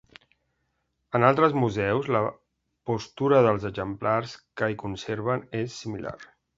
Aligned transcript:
En 1.19 1.25
altres 1.27 1.53
museus, 1.65 2.09
la 2.17 2.23
postura 2.93 3.45
dels 3.51 3.69
exemplars 3.73 4.37
que 4.59 4.75
hi 4.75 4.83
conserven 4.85 5.49
és 5.65 5.83
similar. 5.85 6.21